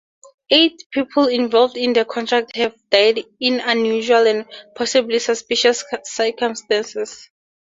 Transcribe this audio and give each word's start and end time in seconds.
Eight 0.49 0.83
people 0.89 1.27
involved 1.27 1.77
in 1.77 1.93
the 1.93 2.03
contract 2.05 2.55
have 2.55 2.73
died 2.89 3.23
in 3.39 3.59
unusual 3.59 4.25
and 4.25 4.45
possibly 4.73 5.19
suspicious 5.19 5.85
circumstances. 6.05 7.29